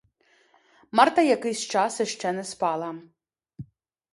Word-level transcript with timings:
Марта 0.95 1.21
якийсь 1.23 1.65
час 1.67 1.99
іще 1.99 2.31
не 2.31 2.43
спала. 2.43 2.95